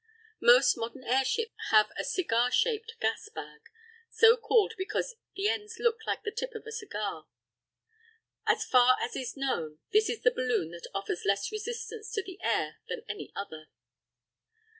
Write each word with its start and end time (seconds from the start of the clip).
Most 0.41 0.77
modern 0.77 1.03
airships 1.03 1.53
have 1.69 1.91
a 1.95 2.03
"cigar 2.03 2.49
shaped" 2.49 2.95
gas 2.99 3.29
bag, 3.29 3.69
so 4.09 4.35
called 4.35 4.73
because 4.75 5.13
the 5.35 5.47
ends 5.47 5.75
look 5.77 5.97
like 6.07 6.23
the 6.23 6.31
tip 6.31 6.55
of 6.55 6.65
a 6.65 6.71
cigar. 6.71 7.27
As 8.47 8.65
far 8.65 8.97
as 8.99 9.15
is 9.15 9.37
known, 9.37 9.77
this 9.93 10.09
is 10.09 10.21
the 10.21 10.31
balloon 10.31 10.71
that 10.71 10.89
offers 10.95 11.23
less 11.23 11.51
resistance 11.51 12.11
to 12.13 12.23
the 12.23 12.39
air 12.41 12.77
than 12.89 13.03
any 13.07 13.31
other. 13.35 13.67